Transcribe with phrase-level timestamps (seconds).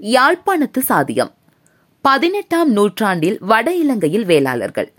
[0.00, 1.32] யாழ்ப்பாணத்து சாதியம்.
[2.00, 4.92] பதினெட்டாம் நூற்றாண்டில் வட இலங்கையில் வேளாளர்கள்.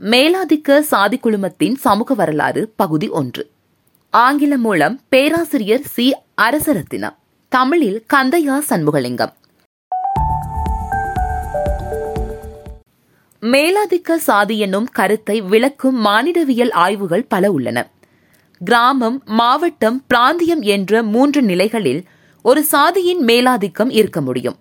[0.00, 3.50] மேலாதிக்க சாதி குழுமத்தின் சமூக வரலாறு பகுதி ஒன்று.
[4.10, 6.16] ஆங்கிலம் மூலம் பேராசிரியர் சி.
[6.42, 7.16] அரசரத்தினம்.
[7.48, 9.32] தமிழில் கந்தையா சண்முகலிங்கம்.
[13.40, 17.90] மேலாதிக்க சாதி என்னும் கருத்தை விளக்கும் மானிடவியல் ஆய்வுகள் பல உள்ளன.
[18.64, 22.04] கிராமம் மாவட்டம் பிராந்தியம் என்ற மூன்று நிலைகளில்
[22.48, 24.56] ஒரு சாதியின் மேலாதிக்கம் இருக்க முடியும்.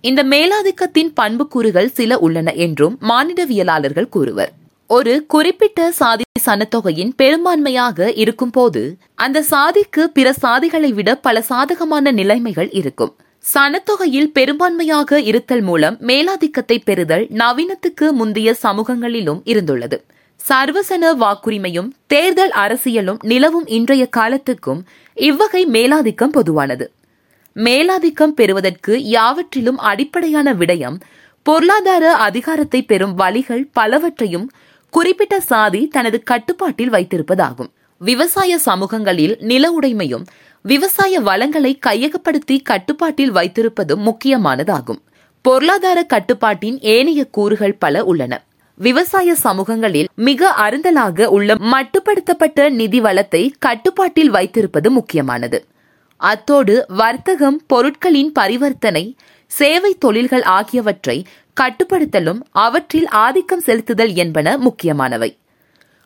[0.00, 4.52] இந்த மேலாதிக்கத்தின் பண்புக்கூறுகள் சில உள்ளன என்றும் மானிடவியலாளர்கள் கூறுவர்.
[4.86, 8.82] ஒரு குறிப்பிட்ட சாதி சனத்தொகையின் பெரும்பான்மையாக இருக்கும்போது
[9.14, 13.14] அந்த சாதிக்கு பிற சாதிகளை விட பல சாதகமான நிலைமைகள் இருக்கும்.
[13.54, 19.98] சனத்தொகையில் பெரும்பான்மையாக இருத்தல் மூலம் மேலாதிக்கத்தை பெறுதல் நவீனத்துக்கு முந்தைய சமூகங்களிலும் இருந்துள்ளது.
[20.48, 26.92] சர்வசன வாக்குரிமையும் தேர்தல் அரசியலும் நிலவும் இன்றைய காலத்துக்கும் இவ்வகை மேலாதிக்கம் பொதுவானது.
[27.54, 31.00] மேலாதிக்கம் பெறுவதற்கு யாவற்றிலும் அடிப்படையான விடயம்
[31.42, 34.50] பொருளாதார அதிகாரத்தை பெறும் வழிகள் பலவற்றையும்
[34.90, 37.70] குறிப்பிட்ட சாதி தனது கட்டுப்பாட்டில் வைத்திருப்பதாகும்.
[37.98, 40.26] விவசாய சமூகங்களில் நில உடைமையும்
[40.62, 45.00] விவசாய வளங்களை கையகப்படுத்தி கட்டுப்பாட்டில் வைத்திருப்பதும் முக்கியமானதாகும்.
[45.42, 48.42] பொருளாதார கட்டுப்பாட்டின் ஏனைய கூறுகள் பல உள்ளன.
[48.80, 55.64] விவசாய சமூகங்களில் மிக அருந்தலாக உள்ள மட்டுப்படுத்தப்பட்ட நிதி வளத்தை கட்டுப்பாட்டில் வைத்திருப்பது முக்கியமானது.
[56.16, 59.16] அத்தோடு வர்த்தகம் பொருட்களின் பரிவர்த்தனை
[59.46, 61.24] சேவை தொழில்கள் ஆகியவற்றை
[61.60, 65.38] கட்டுப்படுத்தலும் அவற்றில் ஆதிக்கம் செலுத்துதல் என்பன முக்கியமானவை.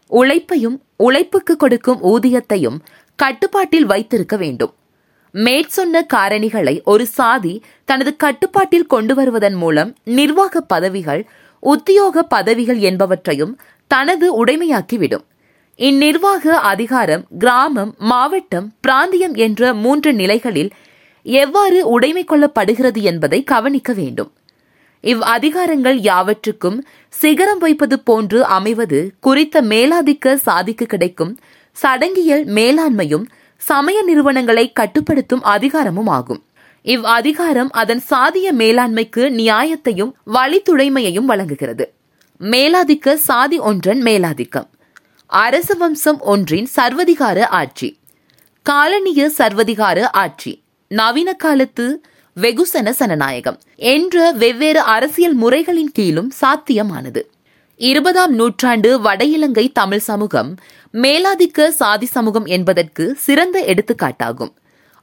[0.06, 2.78] உழைப்பையும் உழைப்புக்கு கொடுக்கும் ஊதியத்தையும்
[3.16, 4.72] கட்டுப்பாட்டில் வைத்திருக்க வேண்டும்.
[5.32, 11.28] மேற்சொன்ன காரணிகளை ஒரு சாதி தனது கட்டுப்பாட்டில் கொண்டு வருவதன் மூலம் நிர்வாக பதவிகள்
[11.60, 15.24] உத்தியோக பதவிகள் என்பவற்றையும் தனது உடைமையாக்கிவிடும்.
[15.76, 20.70] இந்நிர்வாக அதிகாரம் கிராமம் மாவட்டம் பிராந்தியம் என்ற மூன்று நிலைகளில்
[21.22, 24.32] எவ்வாறு உடைமை கொள்ளப்படுகிறது என்பதை கவனிக்க வேண்டும்.
[25.00, 31.38] இவ் அதிகாரங்கள் யாவற்றுக்கும் சிகரம் வைப்பது போன்று அமைவது குறித்த மேலாதிக்க சாதிக்கு கிடைக்கும்
[31.82, 33.24] சடங்கியல் மேலாண்மையும்
[33.56, 36.42] சமய நிறுவனங்களை கட்டுப்படுத்தும் அதிகாரமும் ஆகும்.
[36.82, 41.94] இவ் அதிகாரம் அதன் சாதிய மேலாண்மைக்கு நியாயத்தையும் வழித்துடைமையையும் வழங்குகிறது.
[42.40, 44.68] மேலாதிக்க சாதி ஒன்றன் மேலாதிக்கம்.
[45.26, 47.98] அரச வம்சம் ஒன்றின் சர்வதிகார ஆட்சி.
[48.70, 50.62] காலனிய சர்வதிகார ஆட்சி.
[50.88, 52.02] நவீன காலத்து
[52.40, 53.58] வெகுசன சனநாயகம்.
[53.76, 57.22] என்ற வெவ்வேறு அரசியல் முறைகளின் கீழும் சாத்தியமானது.
[57.76, 60.54] இருபதாம் நூற்றாண்டு வட இலங்கை தமிழ் சமூகம்
[60.92, 64.52] மேலாதிக்க சாதி சமூகம் என்பதற்கு சிறந்த எடுத்துக்காட்டாகும்.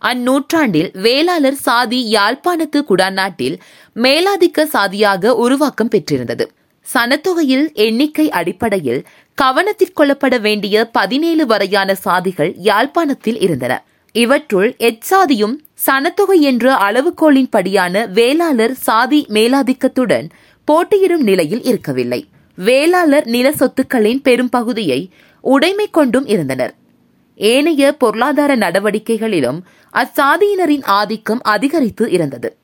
[0.10, 3.58] அந்நூற்றாண்டில் வேளாளர் சாதி யாழ்ப்பாணத்து குடாநாட்டில்
[3.96, 6.46] மேலாதிக்க சாதியாக உருவாக்கம் பெற்றிருந்தது.
[6.86, 9.02] சனத்தொகையில் எண்ணிக்கை அடிப்படையில்
[9.38, 13.74] கவனத்திற்கொள்ளப்பட வேண்டிய பதினேழு வரையான சாதிகள் யாழ்ப்பாணத்தில் இருந்தன.
[14.16, 15.56] இவற்றுள் எச்சாதியும்
[15.86, 20.28] சனத்தொகை என்ற அளவுகோளின்படியான வேளாளர் சாதி மேலாதிக்கத்துடன்
[20.68, 22.22] போட்டியிடும் நிலையில் இருக்கவில்லை.
[22.58, 25.00] வேளாளர் நில சொத்துக்களின் பெரும் பகுதியை
[25.44, 26.74] உடைமை கொண்டும் இருந்தனர்.
[27.36, 29.60] ஏனைய பொருளாதார நடவடிக்கைகளிலும்
[29.94, 32.58] அச்சாதியினரின் ஆதிக்கம் அதிகரித்து இருந்தது.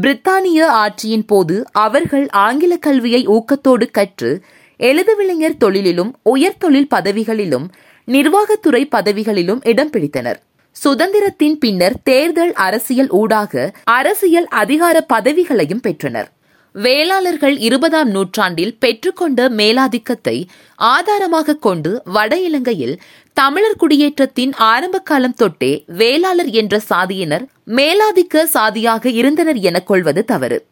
[0.00, 4.42] பிரித்தானிய ஆட்சியின் போது அவர்கள் ஆங்கில கல்வியை ஊக்கத்தோடு கற்று
[4.76, 7.68] எழுதுவிளைஞர் தொழிலிலும் உயர்தொழில் பதவிகளிலும்
[8.06, 10.36] நிர்வாகத்துறை பதவிகளிலும் இடம் பிடித்தனர்.
[10.84, 16.32] சுதந்திரத்தின் பின்னர் தேர்தல் அரசியல் ஊடாக அரசியல் அதிகார பதவிகளையும் பெற்றனர்.
[16.74, 20.44] வேளாளர்கள் இருபதாம் நூற்றாண்டில் பெற்றுக்கொண்ட மேலாதிக்கத்தை
[20.74, 23.00] ஆதாரமாக கொண்டு வட இலங்கையில்
[23.32, 30.66] தமிழர் குடியேற்றத்தின் ஆரம்ப காலம் தொட்டே வேளாளர் என்ற சாதியினர் மேலாதிக்க சாதியாக இருந்தனர் என கொள்வது தவறு.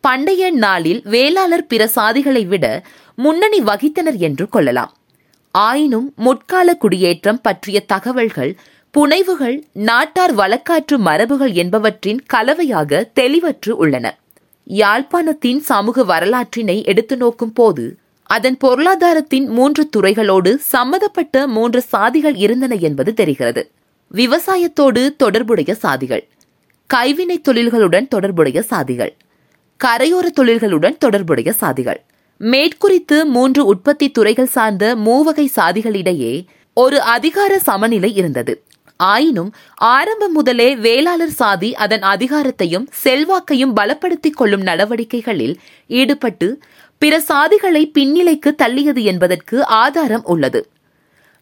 [0.00, 2.82] பண்டைய நாளில் வேளாளர் பிற சாதிகளை விட
[3.14, 4.94] முன்னணி வகித்தனர் என்று கொள்ளலாம்.
[5.50, 8.56] ஆயினும் முற்கால குடியேற்றம் பற்றிய தகவல்கள்
[8.90, 14.19] புனைவுகள் நாட்டார் வழக்காற்று மரபுகள் என்பவற்றின் கலவையாக தெளிவற்று உள்ளன.
[14.70, 23.14] யாழ்ப்பாணத்தின் சமூக வரலாற்றினை எடுத்து நோக்கும் போது அதன் பொருளாதாரத்தின் மூன்று துறைகளோடு சம்மதப்பட்ட மூன்று சாதிகள் இருந்தன என்பது
[23.14, 23.70] தெரிகிறது.
[24.08, 26.28] விவசாயத்தோடு தொடர்புடைய சாதிகள்.
[26.86, 29.12] கைவினை தொழில்களுடன் தொடர்புடைய சாதிகள்.
[29.84, 32.00] கரையோர தொழில்களுடன் தொடர்புடைய சாதிகள்.
[32.38, 36.44] மேற்குறித்து மூன்று உற்பத்தி துறைகள் சார்ந்த மூவகை சாதிகளிடையே
[36.74, 38.62] ஒரு அதிகார சமநிலை இருந்தது.
[39.00, 45.54] ஆயினும் ஆரம்பம் முதலே வேளாளர் சாதி அதன் அதிகாரத்தையும் செல்வாக்கையும் பலப்படுத்திக் கொள்ளும் நடவடிக்கைகளில்
[45.86, 46.48] ஈடுபட்டு
[46.98, 50.68] பிற சாதிகளை பின்னிலைக்கு தள்ளியது என்பதற்கு ஆதாரம் உள்ளது.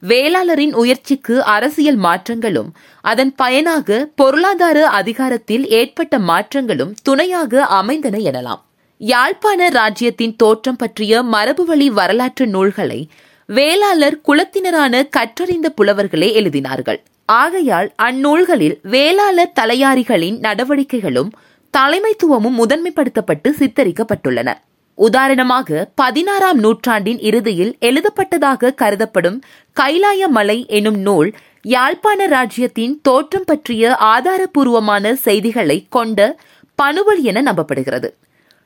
[0.09, 2.71] வேளாளரின் உயர்ச்சிக்கு அரசியல் மாற்றங்களும்
[3.01, 8.63] அதன் பயனாக பொருளாதார அதிகாரத்தில் ஏற்பட்ட மாற்றங்களும் துணையாக அமைந்தன எனலாம்.
[9.01, 13.09] யாழ்ப்பாண ராஜ்யத்தின் தோற்றம் பற்றிய மரபுவழி வரலாற்று நூல்களை
[13.57, 16.99] வேளாளர் குலத்தினரான கற்றறிந்த புலவர்களே எழுதினார்கள்.
[17.25, 21.31] ஆகையால் அந்நூல்களில் வேளாளர் தலையாரிகளின் நடவடிக்கைகளும்
[21.79, 24.55] தலைமைத்துவமும் முதன்மைப்படுத்தப்பட்டு சித்தரிக்கப்பட்டுள்ளன.
[24.95, 29.41] உதாரணமாக பதினாறாம் நூற்றாண்டின் இறுதியில் எழுதப்பட்டதாக கருதப்படும்
[29.81, 36.39] கைலாய மலை எனும் நூல் யாழ்ப்பாண ராஜ்யத்தின் தோற்றம் பற்றிய ஆதாரபூர்வமான செய்திகளை கொண்ட
[36.75, 38.11] பணுவல் என நம்பப்படுகிறது.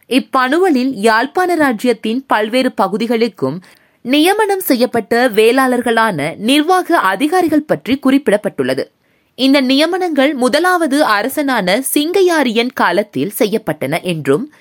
[0.08, 3.60] இப்பணுவலில் யாழ்ப்பாண ராஜ்யத்தின் பல்வேறு பகுதிகளுக்கும்
[4.04, 8.84] நியமனம் செய்யப்பட்ட வேளாளர்களான நிர்வாக அதிகாரிகள் பற்றி குறிப்பிடப்பட்டுள்ளது.
[9.34, 14.52] இந்த நியமனங்கள் முதலாவது அரசனான சிங்கையாரியன் காலத்தில் செய்யப்பட்டன என்றும்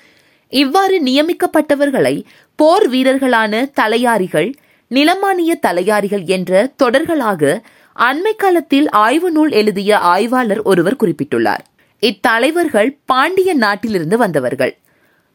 [0.48, 2.24] இவ்வாறு நியமிக்கப்பட்டவர்களை
[2.56, 4.54] போர் வீரர்களான தலையாரிகள்
[4.90, 7.60] நிலமானிய தலையாரிகள் என்ற தொடர்களாக
[7.96, 11.64] அண்மை காலத்தில் ஆய்வு நூல் எழுதிய ஆய்வாளர் ஒருவர் குறிப்பிட்டுள்ளார்.
[12.02, 14.78] இத்தலைவர்கள் பாண்டிய நாட்டிலிருந்து வந்தவர்கள்.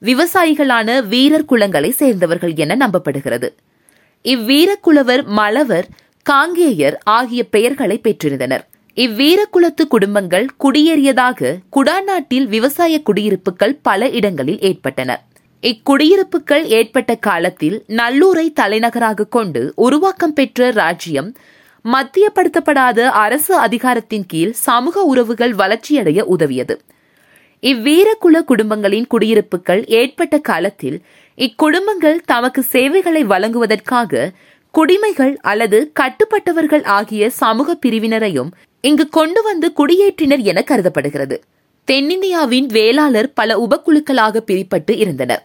[0.02, 3.50] விவசாயிகளான வீரர் குலங்களை சேர்ந்தவர்கள் என நம்பப்படுகிறது.
[4.32, 5.88] இவ்வீரக்குலவர் மலவர்
[6.26, 8.64] காங்கேயர் ஆகிய பெயர்களை பெற்றிருந்தனர்.
[8.96, 15.12] இவ்வீரக்குலத்து குடும்பங்கள் குடியேறியதாக குடாநாட்டில் விவசாய குடியிருப்புகள் பல இடங்களில் ஏற்பட்டன
[15.64, 21.30] இக்குடியிருப்புகள் ஏற்பட்ட காலத்தில் நல்லூரை தலைநகராக கொண்டு உருவாக்கம் பெற்ற ராஜ்யம்
[21.86, 26.76] மத்தியப்படுத்தப்படாத அரசு அதிகாரத்தின் கீழ் சமூக உறவுகள் வளர்ச்சியடைய உதவியது.
[27.70, 30.98] இவ்வீரக்குல குடும்பங்களின் குடியிருப்புகள் ஏற்பட்ட காலத்தில்
[31.38, 34.32] இக்குடும்பங்கள் தமக்கு சேவைகளை வழங்குவதற்காக
[34.74, 38.52] குடிமைகள் அல்லது கட்டுப்பட்டவர்கள் ஆகிய சமூக பிரிவினரையும்
[38.84, 41.38] இங்கு கொண்டு வந்து குடியேற்றினர் என கருதப்படுகிறது.
[41.88, 45.44] தென்னிந்தியாவின் வேளாளர் பல உபக்குழுக்களாக பிரிப்பட்டு இருந்தனர்.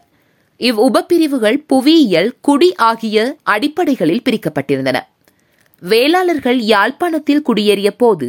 [0.57, 4.97] இவ் உபப்பிரிவுகள் புவியியல் குடி ஆகிய அடிப்படைகளில் பிரிக்கப்பட்டிருந்தன.
[5.81, 8.27] வேளாளர்கள் யாழ்ப்பாணத்தில் குடியேறிய போது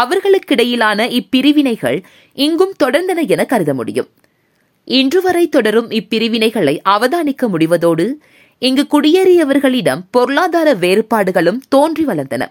[0.00, 1.98] அவர்களுக்கிடையிலான இப்பிரிவினைகள்
[2.34, 4.08] இங்கும் தொடர்ந்தன என கருத முடியும்.
[4.84, 8.06] இன்று வரை தொடரும் இப்பிரிவினைகளை அவதானிக்க முடிவதோடு
[8.58, 12.44] இங்கு குடியேறியவர்களிடம் பொருளாதார வேறுபாடுகளும் தோன்றி வளர்ந்தன.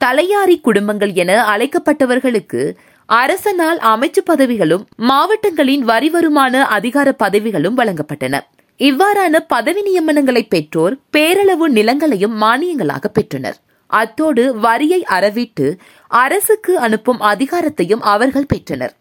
[0.00, 2.62] தலையாரி குடும்பங்கள் என அழைக்கப்பட்டவர்களுக்கு
[3.08, 8.40] அரசனால் அமைச்சு பதவிகளும் மாவட்டங்களின் வரி வருமான அதிகார பதவிகளும் வழங்கப்பட்டன.
[8.80, 13.58] இவ்வாறான பதவி நியமனங்களை பெற்றோர் பேரளவு நிலங்களையும் மானியங்களாக பெற்றனர்.
[13.90, 15.66] அத்தோடு வரியை அறவிட்டு
[16.08, 18.94] அரசுக்கு அனுப்பும் அதிகாரத்தையும் அவர்கள் பெற்றனர்.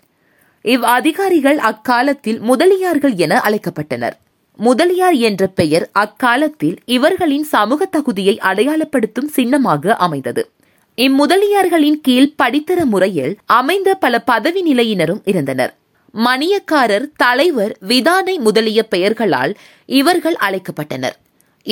[0.62, 4.18] இவ் அதிகாரிகள் அக்காலத்தில் முதலியார்கள் என அழைக்கப்பட்டனர்.
[4.57, 10.50] முதலியார் என்ற பெயர் அக்காலத்தில் இவர்களின் சமூக தகுதியை அடையாளப்படுத்தும் சின்னமாக அமைந்தது.
[10.97, 15.74] இம்முதலியார்களின் கீழ் படித்தர முறையில் அமைந்த பல பதவி நிலையினரும் இருந்தனர்.
[16.13, 19.53] மணியக்காரர் தலைவர் விதானை முதலிய பெயர்களால்
[19.85, 21.18] இவர்கள் அழைக்கப்பட்டனர்.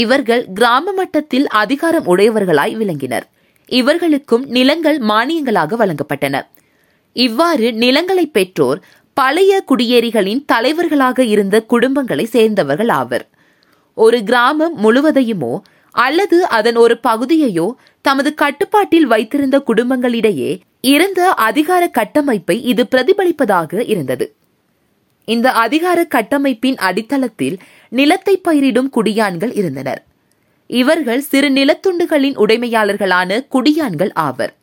[0.02, 3.26] இவர்கள் கிராம மட்டத்தில் அதிகாரம் உடையவர்களாய் விளங்கினர்.
[3.70, 6.36] இவர்களுக்கும் நிலங்கள் மானியங்களாக வழங்கப்பட்டன.
[7.16, 8.80] இவ்வாறு நிலங்களை பெற்றோர்
[9.18, 13.26] பழைய குடியேறிகளின் தலைவர்களாக இருந்த குடும்பங்களை சேர்ந்தவர்கள் ஆவர்.
[13.98, 15.54] ஒரு கிராமம் முழுவதையுமோ
[15.96, 17.68] அல்லது அதன் ஒரு பகுதியையோ
[18.02, 20.52] தமது கட்டுப்பாட்டில் வைத்திருந்த குடும்பங்களிடையே
[20.94, 24.28] இருந்த அதிகார கட்டமைப்பை இது பிரதிபலிப்பதாக இருந்தது.
[25.28, 27.58] இந்த அதிகார கட்டமைப்பின் அடித்தளத்தில்
[27.90, 30.06] நிலத்தை பயிரிடும் குடியான்கள் இருந்தனர்.
[30.68, 34.54] இவர்கள் சிறு நிலத்துண்டுகளின் உடைமையாளர்களான குடியான்கள் ஆவர்.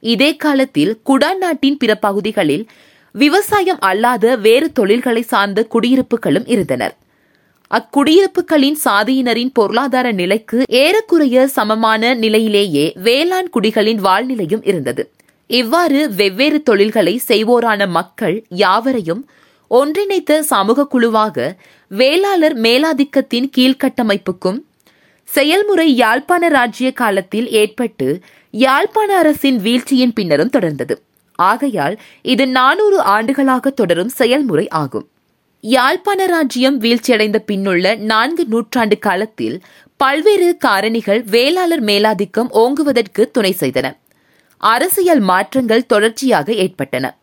[0.00, 2.68] இதே காலத்தில் குடான் நாட்டின் பிற பகுதிகளில்
[3.12, 6.96] விவசாயம் அல்லாத வேறு தொழில்களை சார்ந்த குடியிருப்புகளும் இருந்தனர்.
[7.70, 15.10] அக்குடியிருப்புகளின் சாதியினரின் பொருளாதார நிலைக்கு ஏறக்குறைய சமமான நிலையிலேயே வேளாண் குடிகளின் வாழ்நிலையும் இருந்தது.
[15.46, 19.28] இவ்வாறு வெவ்வேறு தொழில்களை செய்வோரான மக்கள் யாவரையும்
[19.70, 21.56] ஒன்றிணைத்த சமூக குழுவாக
[21.88, 24.58] வேளாளர் மேலாதிக்கத்தின் கீழ்கட்டமைப்புக்கும்
[25.24, 30.94] செயல்முறை யாழ்ப்பாண ராஜ்ய காலத்தில் ஏற்பட்டு யாழ்ப்பாண அரசின் வீழ்ச்சியின் பின்னரும் தொடர்ந்தது.
[31.34, 35.08] ஆகையால் இது நானூறு ஆண்டுகளாக தொடரும் செயல்முறை ஆகும்.
[35.60, 39.62] யாழ்ப்பாண ராஜ்யம் வீழ்ச்சியடைந்த பின்னுள்ள நான்கு நூற்றாண்டு காலத்தில்
[39.96, 43.96] பல்வேறு காரணிகள் வேளாளர் மேலாதிக்கம் ஓங்குவதற்கு துணை செய்தன.
[44.56, 47.14] அரசியல் மாற்றங்கள் தொடர்ச்சியாக ஏற்பட்டன.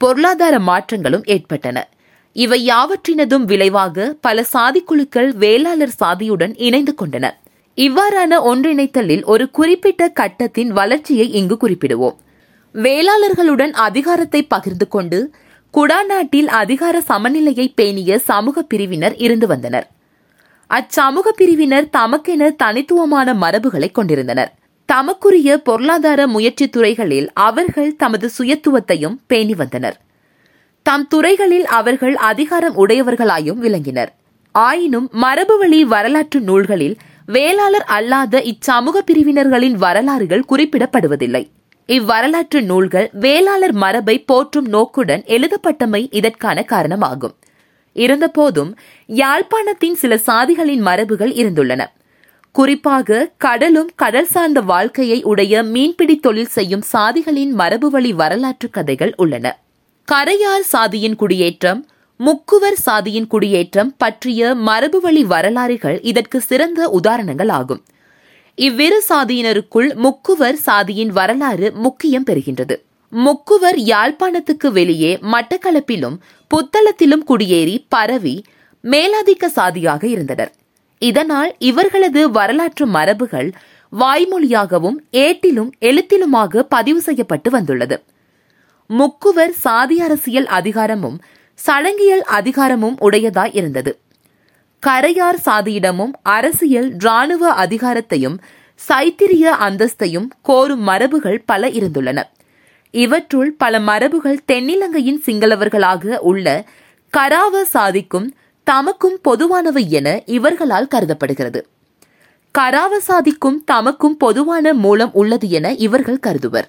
[0.00, 1.88] பொருளாதார மாற்றங்களும் ஏற்பட்டன.
[2.32, 7.26] இவை யாவற்றினதும் விளைவாக பல சாதிக்குழுக்கள் வேளாளர் சாதியுடன் இணைந்து கொண்டன.
[7.76, 12.16] இவ்வாறான ஒன்றிணைத்தலில் ஒரு குறிப்பிட்ட கட்டத்தின் வளர்ச்சியை இங்கு குறிப்பிடுவோம்.
[12.74, 15.32] வேளாளர்களுடன் அதிகாரத்தை பகிர்ந்து கொண்டு
[15.74, 19.86] குடாநாட்டில் அதிகார சமநிலையை பேணிய சமூக பிரிவினர் இருந்து வந்தனர்.
[20.70, 24.50] அச்சமூக பிரிவினர் தமக்கென தனித்துவமான மரபுகளை கொண்டிருந்தனர்.
[24.90, 30.00] தமக்குரிய பொருளாதார முயற்சி துறைகளில் அவர்கள் தமது சுயத்துவத்தையும் பேணி வந்தனர்.
[30.82, 34.08] தம் துறைகளில் அவர்கள் அதிகாரம் உடையவர்களாயும் விளங்கினர்.
[34.52, 41.50] ஆயினும் மரபுவழி வரலாற்று நூல்களில் வேளாளர் அல்லாத இச்சமூக பிரிவினர்களின் வரலாறுகள் குறிப்பிடப்படுவதில்லை.
[41.88, 47.34] இவ்வரலாற்று நூல்கள் வேளாளர் மரபை போற்றும் நோக்குடன் எழுதப்பட்டமை இதற்கான காரணமாகும்.
[47.94, 51.86] இருந்தபோதும் யாழ்ப்பாணத்தின் சில சாதிகளின் மரபுகள் இருந்துள்ளன.
[52.52, 59.46] குறிப்பாக கடலும் கடல் சார்ந்த வாழ்க்கையை உடைய மீன்பிடி தொழில் செய்யும் சாதிகளின் மரபுவழி வரலாற்று கதைகள் உள்ளன.
[60.08, 61.86] கரையார் சாதியின் குடியேற்றம்
[62.20, 67.82] முக்குவர் சாதியின் குடியேற்றம் பற்றிய மரபுவழி வரலாறுகள் இதற்கு சிறந்த உதாரணங்கள் ஆகும்.
[68.54, 72.76] இவ்விரு சாதியினருக்குள் முக்குவர் சாதியின் வரலாறு முக்கியம் பெறுகின்றது.
[73.12, 76.16] முக்குவர் யாழ்ப்பாணத்துக்கு வெளியே மட்டக்களப்பிலும்
[76.50, 78.44] புத்தளத்திலும் குடியேறி பரவி
[78.84, 80.52] மேலாதிக்க சாதியாக இருந்தனர்.
[81.02, 83.50] இதனால் இவர்களது வரலாற்று மரபுகள்
[83.92, 88.02] வாய்மொழியாகவும் ஏட்டிலும் எழுத்திலுமாக பதிவு செய்யப்பட்டு வந்துள்ளது.
[88.90, 91.18] முக்குவர் சாதி அரசியல் அதிகாரமும்
[91.58, 93.92] சடங்கியல் அதிகாரமும் உடையதாய் இருந்தது.
[94.82, 98.36] கரையார் சாதியிடமும் அரசியல் இராணுவ அதிகாரத்தையும்
[98.88, 102.20] சைத்திரிய அந்தஸ்தையும் கோரும் மரபுகள் பல இருந்துள்ளன.
[102.94, 106.64] இவற்றுள் பல மரபுகள் தென்னிலங்கையின் சிங்களவர்களாக உள்ள
[107.12, 108.28] கராவ சாதிக்கும்
[108.70, 111.60] தமக்கும் பொதுவானவை என இவர்களால் கருதப்படுகிறது.
[112.58, 116.68] கராவசாதிக்கும் தமக்கும் பொதுவான மூலம் உள்ளது என இவர்கள் கருதுவர்.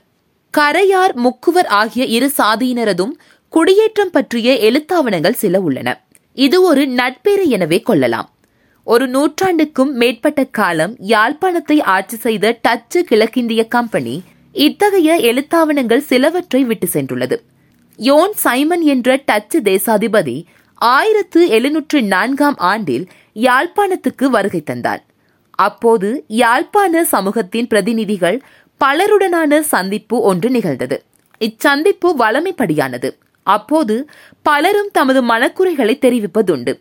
[0.57, 3.13] கரையார் முக்குவர் ஆகிய இரு சாதியினரதும்
[3.49, 5.89] குடியேற்றம் பற்றிய எழுத்தாவணங்கள் சில உள்ளன.
[6.33, 8.29] இது ஒரு நட்பேறு எனவே கொள்ளலாம்.
[8.83, 17.37] ஒரு நூற்றாண்டுக்கும் மேற்பட்ட காலம் யாழ்ப்பாணத்தை ஆட்சி செய்த டச்சு கிழக்கிந்திய கம்பெனி இத்தகைய எழுத்தாவணங்கள் சிலவற்றை விட்டு சென்றுள்ளது.
[17.95, 20.43] யோன் சைமன் என்ற டச்சு தேசாதிபதி
[20.81, 25.01] ஆயிரத்து எழுநூற்று நான்காம் ஆண்டில் யாழ்ப்பாணத்துக்கு வருகை தந்தான்
[25.55, 28.41] அப்போது யாழ்ப்பாண சமூகத்தின் பிரதிநிதிகள்
[28.81, 31.03] பலருடனான சந்திப்பு ஒன்று நிகழ்ந்தது.
[31.37, 33.09] இச்சந்திப்பு வளமைப்படியானது.
[33.43, 34.09] அப்போது
[34.41, 36.73] பலரும் தமது மனக்குறைகளை தெரிவிப்பதுண்டு.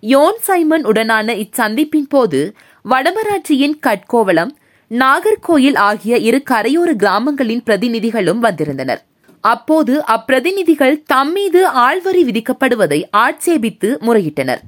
[0.00, 2.54] யோன் சைமன் உடனான இச்சந்திப்பின் போது
[2.84, 4.52] வடமராட்சியின் கட்கோவளம்
[4.90, 9.02] நாகர்கோயில் ஆகிய இரு கரையோர கிராமங்களின் பிரதிநிதிகளும் வந்திருந்தனர்.
[9.42, 14.62] அப்போது அப்பிரதிநிதிகள் தம்மீது ஆள்வரி விதிக்கப்படுவதை ஆட்சேபித்து முறையிட்டனர்.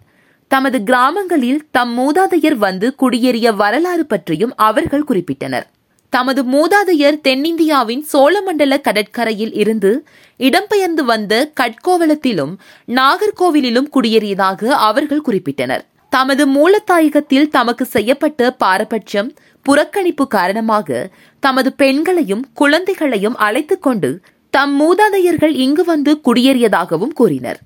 [0.48, 5.66] தமது கிராமங்களில் தம் மூதாதையர் வந்து குடியேறிய வரலாறு பற்றியும் அவர்கள் குறிப்பிட்டனர்.
[6.08, 10.04] தமது மூதாதையர் தென்னிந்தியாவின் சோழமண்டல கடற்கரையில் இருந்து
[10.38, 15.84] இடம்பெயர்ந்து வந்த கட்கோவளத்திலும் நாகர்கோவிலிலும் குடியேறியதாக அவர்கள் குறிப்பிட்டனர்.
[16.10, 19.34] தமது மூலத்தாயகத்தில் தமக்கு செய்யப்பட்ட பாரபட்சம்
[19.68, 24.20] புறக்கணிப்பு காரணமாக தமது பெண்களையும் குழந்தைகளையும் அழைத்துக் கொண்டு
[24.54, 27.58] தம் மூதாதையர்கள் இங்கு வந்து குடியேறியதாகவும் கூறினர்.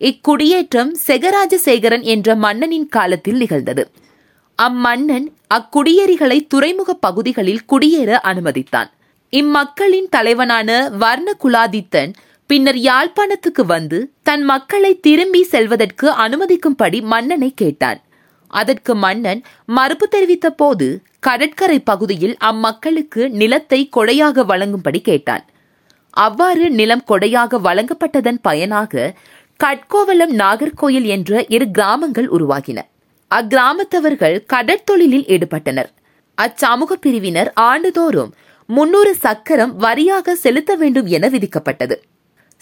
[0.00, 3.84] இக்குடியேற்றம் செகராஜசேகரன் என்ற மன்னனின் காலத்தில் நிகழ்ந்தது.
[4.58, 8.90] அம்மன்னன் அக்குடியேறிகளை துறைமுக பகுதிகளில் குடியேற அனுமதித்தான்.
[9.32, 12.12] இம்மக்களின் தலைவனான வர்ண குலாதித்தன்
[12.46, 18.00] பின்னர் யாழ்ப்பாணத்துக்கு வந்து தன் மக்களை திரும்பி செல்வதற்கு அனுமதிக்கும்படி மன்னனை கேட்டான்.
[18.50, 25.44] அதற்கு மன்னன் மறுப்பு தெரிவித்த போது கடற்கரை பகுதியில் அம்மக்களுக்கு நிலத்தை கொடையாக வழங்கும்படி கேட்டான்.
[26.24, 29.12] அவ்வாறு நிலம் கொடையாக வழங்கப்பட்டதன் பயனாக
[29.60, 32.78] கட்கோவலம் நாகர்கோயில் என்ற இரு கிராமங்கள் உருவாகின.
[33.30, 35.90] அக்கிராமத்தவர்கள் கடற்தொழிலில் ஈடுபட்டனர்.
[36.38, 38.30] அச்சமூக பிரிவினர் ஆண்டுதோறும்
[38.68, 41.96] முன்னூறு சக்கரம் வரியாக செலுத்த வேண்டும் என விதிக்கப்பட்டது.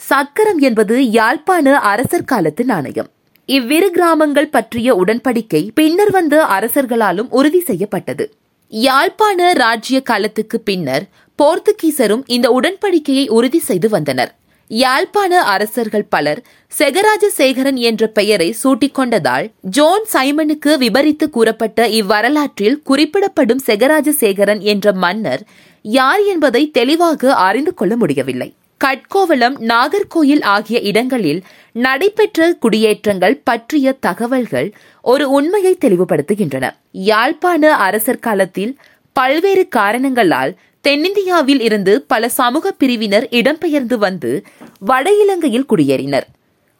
[0.00, 3.10] சக்கரம் என்பது யாழ்ப்பாண அரசர் காலத்து நாணயம்.
[3.48, 8.24] இவ்விரு கிராமங்கள் பற்றிய உடன்படிக்கை பின்னர் வந்த அரசர்களாலும் உறுதி செய்யப்பட்டது.
[8.74, 11.04] யாழ்ப்பாண ராஜ்ய காலத்துக்கு பின்னர்
[11.38, 14.34] போர்த்துகீசரும் இந்த உடன்படிக்கையை உறுதி செய்து வந்தனர்.
[14.68, 16.40] யாழ்ப்பாண அரசர்கள் பலர்
[16.78, 25.44] செகராஜசேகரன் என்ற பெயரை சூட்டிக்கொண்டதால் ஜோன் சைமனுக்கு விபரித்து கூறப்பட்ட இவ்வரலாற்றில் குறிப்பிடப்படும் செகராஜசேகரன் என்ற மன்னர்
[25.82, 28.54] யார் என்பதை தெளிவாக அறிந்து கொள்ள முடியவில்லை.
[28.84, 34.68] கட்கோவளம் நாகர்கோயில் ஆகிய இடங்களில் நடைபெற்ற குடியேற்றங்கள் பற்றிய தகவல்கள்
[35.04, 36.64] ஒரு உண்மையை தெளிவுபடுத்துகின்றன.
[36.92, 38.72] யாழ்ப்பாண அரசர் காலத்தில்
[39.12, 44.32] பல்வேறு காரணங்களால் தென்னிந்தியாவில் இருந்து பல சமூக பிரிவினர் இடம்பெயர்ந்து வந்து
[44.80, 46.26] வட இலங்கையில் குடியேறினர்.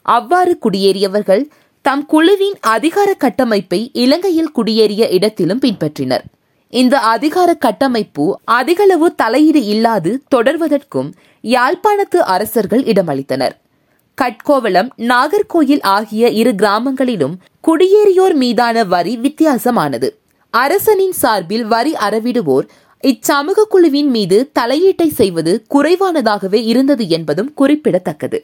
[0.03, 1.45] அவ்வாறு குடியேறியவர்கள்
[1.83, 6.25] தம் குழுவின் அதிகார கட்டமைப்பை இலங்கையில் குடியேறிய இடத்திலும் பின்பற்றினர்.
[6.81, 11.11] இந்த அதிகார கட்டமைப்பு அதிகளவு தலையீடு இல்லாது தொடர்வதற்கும்
[11.45, 13.55] யாழ்ப்பாணத்து அரசர்கள் இடமளித்தனர்.
[14.19, 17.37] கட்கோவளம் நாகர்கோயில் ஆகிய இரு கிராமங்களிலும்
[17.69, 20.11] குடியேறியோர் மீதான வரி வித்தியாசமானது.
[20.51, 22.67] அரசனின் சார்பில் வரி அறவிடுவோர்
[23.05, 28.41] இச்சமூக குழுவின் மீது தலையீட்டை செய்வது குறைவானதாகவே இருந்தது என்பதும் குறிப்பிடத்தக்கது.